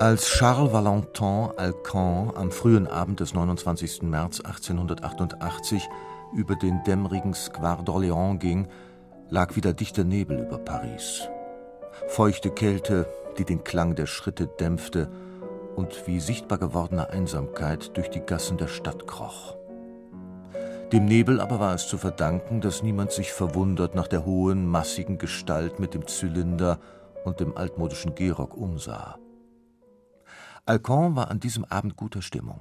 [0.00, 4.00] Als Charles Valentin Alcan am frühen Abend des 29.
[4.00, 5.86] März 1888
[6.34, 8.66] über den dämmerigen Square d'Orléans ging,
[9.28, 11.28] lag wieder dichter Nebel über Paris.
[12.08, 15.10] Feuchte Kälte, die den Klang der Schritte dämpfte
[15.76, 19.54] und wie sichtbar gewordene Einsamkeit durch die Gassen der Stadt kroch.
[20.94, 25.18] Dem Nebel aber war es zu verdanken, dass niemand sich verwundert nach der hohen, massigen
[25.18, 26.78] Gestalt mit dem Zylinder
[27.26, 29.18] und dem altmodischen Gehrock umsah.
[30.70, 32.60] Alcan war an diesem Abend guter Stimmung.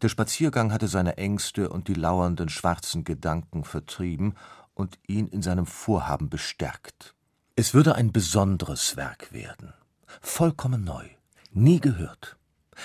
[0.00, 4.36] Der Spaziergang hatte seine Ängste und die lauernden schwarzen Gedanken vertrieben
[4.72, 7.14] und ihn in seinem Vorhaben bestärkt.
[7.54, 9.74] Es würde ein besonderes Werk werden,
[10.22, 11.04] vollkommen neu,
[11.52, 12.38] nie gehört,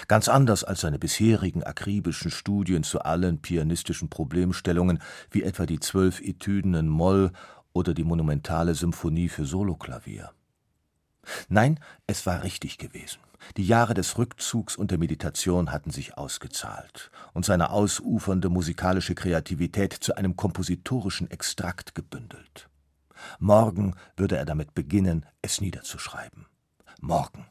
[0.10, 5.00] ganz anders als seine bisherigen akribischen Studien zu allen pianistischen Problemstellungen,
[5.32, 7.32] wie etwa die zwölf Etüden in Moll
[7.72, 10.32] oder die monumentale Symphonie für Soloklavier.
[11.48, 13.20] Nein, es war richtig gewesen.
[13.56, 19.94] Die Jahre des Rückzugs und der Meditation hatten sich ausgezahlt und seine ausufernde musikalische Kreativität
[19.94, 22.70] zu einem kompositorischen Extrakt gebündelt.
[23.40, 26.46] Morgen würde er damit beginnen, es niederzuschreiben.
[27.00, 27.46] Morgen.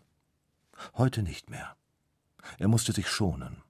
[0.94, 1.76] Heute nicht mehr.
[2.58, 3.62] Er musste sich schonen.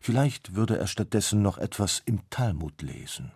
[0.00, 3.32] Vielleicht würde er stattdessen noch etwas im Talmud lesen.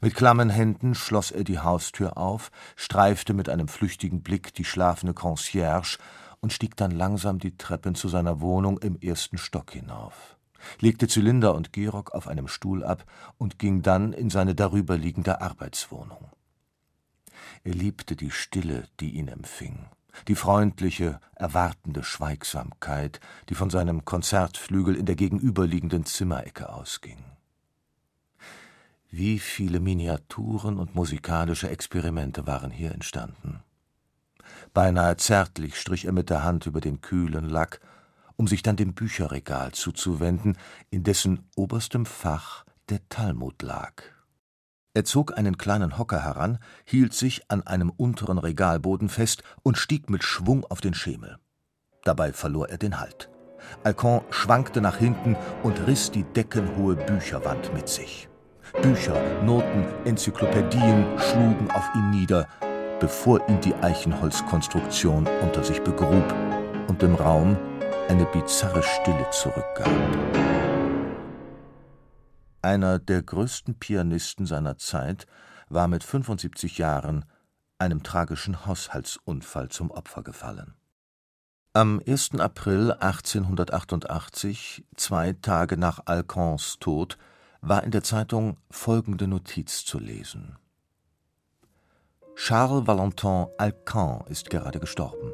[0.00, 5.14] Mit klammen Händen schloss er die Haustür auf, streifte mit einem flüchtigen Blick die schlafende
[5.14, 5.98] Concierge
[6.40, 10.36] und stieg dann langsam die Treppen zu seiner Wohnung im ersten Stock hinauf,
[10.80, 13.04] legte Zylinder und Gehrock auf einem Stuhl ab
[13.38, 16.30] und ging dann in seine darüberliegende Arbeitswohnung.
[17.64, 19.86] Er liebte die Stille, die ihn empfing,
[20.28, 27.18] die freundliche, erwartende Schweigsamkeit, die von seinem Konzertflügel in der gegenüberliegenden Zimmerecke ausging.
[29.10, 33.62] Wie viele Miniaturen und musikalische Experimente waren hier entstanden.
[34.72, 37.80] Beinahe zärtlich strich er mit der Hand über den kühlen Lack,
[38.36, 40.56] um sich dann dem Bücherregal zuzuwenden,
[40.90, 44.02] in dessen oberstem Fach der Talmud lag.
[44.94, 50.10] Er zog einen kleinen Hocker heran, hielt sich an einem unteren Regalboden fest und stieg
[50.10, 51.38] mit Schwung auf den Schemel.
[52.04, 53.28] Dabei verlor er den Halt.
[53.84, 58.28] Alcon schwankte nach hinten und riss die deckenhohe Bücherwand mit sich.
[58.82, 62.48] Bücher, Noten, Enzyklopädien schlugen auf ihn nieder,
[63.00, 66.34] bevor ihn die Eichenholzkonstruktion unter sich begrub
[66.86, 67.56] und dem Raum
[68.08, 69.88] eine bizarre Stille zurückgab.
[72.62, 75.26] Einer der größten Pianisten seiner Zeit
[75.68, 77.24] war mit 75 Jahren
[77.78, 80.74] einem tragischen Haushaltsunfall zum Opfer gefallen.
[81.72, 82.32] Am 1.
[82.38, 87.16] April 1888, zwei Tage nach Alcans Tod,
[87.62, 90.58] war in der Zeitung folgende Notiz zu lesen.
[92.36, 95.32] Charles Valentin Alcan ist gerade gestorben.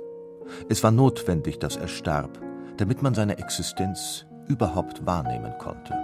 [0.69, 2.39] Es war notwendig, dass er starb,
[2.77, 5.95] damit man seine Existenz überhaupt wahrnehmen konnte.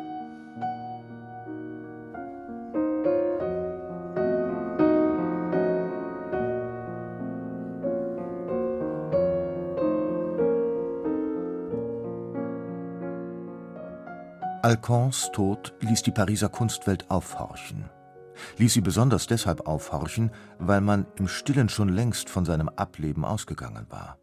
[14.63, 17.91] Alcans Tod ließ die Pariser Kunstwelt aufhorchen
[18.59, 23.87] ließ sie besonders deshalb aufhorchen, weil man im Stillen schon längst von seinem Ableben ausgegangen
[23.91, 24.19] war.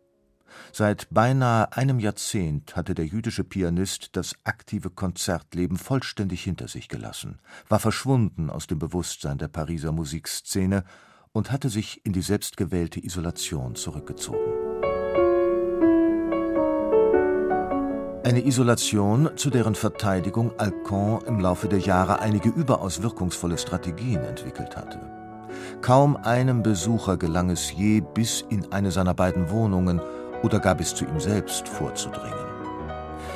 [0.72, 7.40] Seit beinahe einem Jahrzehnt hatte der jüdische Pianist das aktive Konzertleben vollständig hinter sich gelassen,
[7.68, 10.84] war verschwunden aus dem Bewusstsein der Pariser Musikszene
[11.32, 14.69] und hatte sich in die selbstgewählte Isolation zurückgezogen.
[18.22, 24.76] Eine Isolation, zu deren Verteidigung Alcan im Laufe der Jahre einige überaus wirkungsvolle Strategien entwickelt
[24.76, 25.00] hatte.
[25.82, 30.02] Kaum einem Besucher gelang es je, bis in eine seiner beiden Wohnungen
[30.44, 32.34] oder gar bis zu ihm selbst vorzudringen.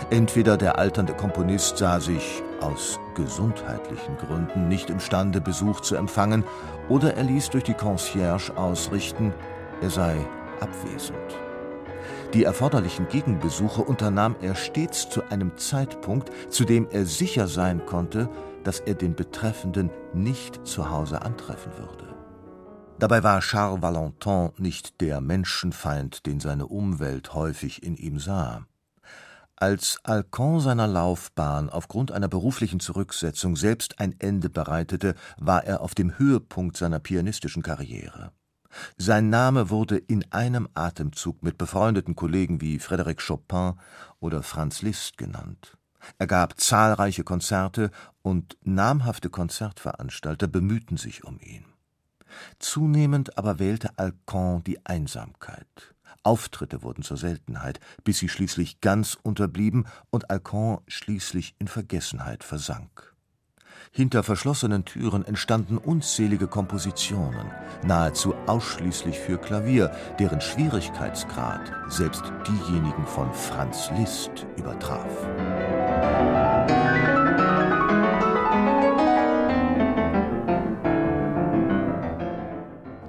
[0.09, 6.43] Entweder der alternde Komponist sah sich aus gesundheitlichen Gründen nicht imstande, Besuch zu empfangen,
[6.89, 9.33] oder er ließ durch die Concierge ausrichten,
[9.81, 10.17] er sei
[10.59, 11.17] abwesend.
[12.33, 18.29] Die erforderlichen Gegenbesuche unternahm er stets zu einem Zeitpunkt, zu dem er sicher sein konnte,
[18.63, 22.13] dass er den Betreffenden nicht zu Hause antreffen würde.
[22.99, 28.65] Dabei war Charles Valentin nicht der Menschenfeind, den seine Umwelt häufig in ihm sah.
[29.55, 35.95] Als Alcan seiner Laufbahn aufgrund einer beruflichen Zurücksetzung selbst ein Ende bereitete, war er auf
[35.95, 38.31] dem Höhepunkt seiner pianistischen Karriere.
[38.97, 43.73] Sein Name wurde in einem Atemzug mit befreundeten Kollegen wie Frédéric Chopin
[44.19, 45.77] oder Franz Liszt genannt.
[46.17, 47.91] Er gab zahlreiche Konzerte
[48.21, 51.65] und namhafte Konzertveranstalter bemühten sich um ihn.
[52.59, 55.93] Zunehmend aber wählte Alcan die Einsamkeit.
[56.23, 63.12] Auftritte wurden zur Seltenheit, bis sie schließlich ganz unterblieben und Alcan schließlich in Vergessenheit versank.
[63.91, 67.51] Hinter verschlossenen Türen entstanden unzählige Kompositionen,
[67.83, 75.07] nahezu ausschließlich für Klavier, deren Schwierigkeitsgrad selbst diejenigen von Franz Liszt übertraf.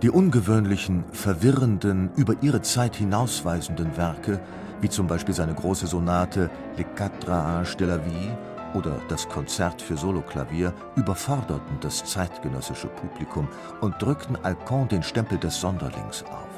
[0.02, 4.38] Die ungewöhnlichen, verwirrenden, über ihre Zeit hinausweisenden Werke,
[4.82, 8.36] wie zum Beispiel seine große Sonate Les Quatre Âges de la Vie
[8.74, 13.48] oder das Konzert für Soloklavier, überforderten das zeitgenössische Publikum
[13.80, 16.48] und drückten Alcon den Stempel des Sonderlings auf.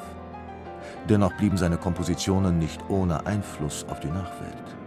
[1.07, 4.77] Dennoch blieben seine Kompositionen nicht ohne Einfluss auf die Nachwelt.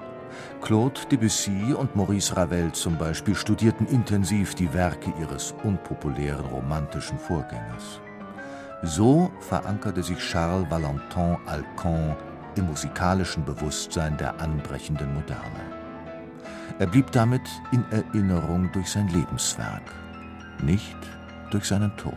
[0.61, 8.00] Claude Debussy und Maurice Ravel zum Beispiel studierten intensiv die Werke ihres unpopulären romantischen Vorgängers.
[8.83, 12.17] So verankerte sich Charles Valentin Alcan
[12.56, 15.80] im musikalischen Bewusstsein der anbrechenden Moderne.
[16.81, 17.43] Er blieb damit
[17.73, 19.82] in Erinnerung durch sein Lebenswerk,
[20.62, 20.97] nicht
[21.50, 22.17] durch seinen Tod.